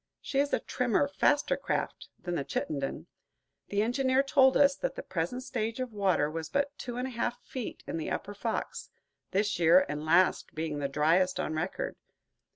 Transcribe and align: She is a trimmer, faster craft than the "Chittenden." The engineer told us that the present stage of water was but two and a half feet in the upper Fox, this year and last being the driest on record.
She 0.19 0.39
is 0.39 0.51
a 0.51 0.57
trimmer, 0.59 1.07
faster 1.07 1.55
craft 1.55 2.09
than 2.23 2.33
the 2.33 2.43
"Chittenden." 2.43 3.05
The 3.67 3.83
engineer 3.83 4.23
told 4.23 4.57
us 4.57 4.73
that 4.77 4.95
the 4.95 5.03
present 5.03 5.43
stage 5.43 5.79
of 5.79 5.93
water 5.93 6.27
was 6.27 6.49
but 6.49 6.75
two 6.79 6.97
and 6.97 7.05
a 7.07 7.11
half 7.11 7.39
feet 7.43 7.83
in 7.85 7.97
the 7.97 8.09
upper 8.09 8.33
Fox, 8.33 8.89
this 9.29 9.59
year 9.59 9.85
and 9.87 10.03
last 10.03 10.55
being 10.55 10.79
the 10.79 10.87
driest 10.89 11.39
on 11.39 11.53
record. 11.53 11.97